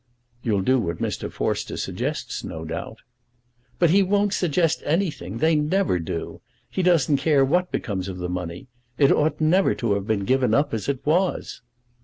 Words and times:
"You'll 0.41 0.61
do 0.63 0.79
what 0.79 0.97
Mr. 0.97 1.31
Forster 1.31 1.77
suggests, 1.77 2.43
no 2.43 2.65
doubt." 2.65 3.01
"But 3.77 3.91
he 3.91 4.01
won't 4.01 4.33
suggest 4.33 4.81
anything. 4.83 5.37
They 5.37 5.53
never 5.53 5.99
do. 5.99 6.41
He 6.71 6.81
doesn't 6.81 7.17
care 7.17 7.45
what 7.45 7.71
becomes 7.71 8.07
of 8.07 8.17
the 8.17 8.27
money. 8.27 8.65
It 8.97 9.11
never 9.39 9.73
ought 9.73 9.77
to 9.77 9.93
have 9.93 10.07
been 10.07 10.25
given 10.25 10.55
up 10.55 10.73
as 10.73 10.89
it 10.89 11.05
was." 11.05 11.61